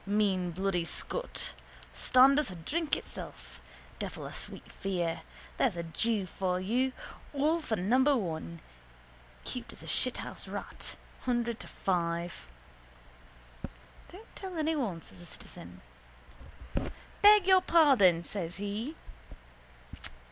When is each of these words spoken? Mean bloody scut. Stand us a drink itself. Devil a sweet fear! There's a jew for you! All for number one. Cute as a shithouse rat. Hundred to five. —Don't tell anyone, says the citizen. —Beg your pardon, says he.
Mean 0.03 0.49
bloody 0.49 0.83
scut. 0.83 1.53
Stand 1.93 2.39
us 2.39 2.49
a 2.49 2.55
drink 2.55 2.95
itself. 2.97 3.61
Devil 3.99 4.25
a 4.25 4.33
sweet 4.33 4.67
fear! 4.71 5.21
There's 5.57 5.75
a 5.75 5.83
jew 5.83 6.25
for 6.25 6.59
you! 6.59 6.91
All 7.33 7.59
for 7.61 7.75
number 7.75 8.17
one. 8.17 8.61
Cute 9.43 9.71
as 9.71 9.83
a 9.83 9.85
shithouse 9.85 10.47
rat. 10.47 10.95
Hundred 11.19 11.59
to 11.59 11.67
five. 11.67 12.47
—Don't 14.11 14.35
tell 14.35 14.57
anyone, 14.57 15.03
says 15.03 15.19
the 15.19 15.25
citizen. 15.27 15.81
—Beg 17.21 17.45
your 17.45 17.61
pardon, 17.61 18.23
says 18.23 18.57
he. 18.57 18.95